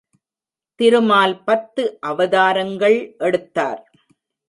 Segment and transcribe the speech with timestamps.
[0.79, 3.81] திருமால் பத்து அவதாரங்கள் எடுத்தார்.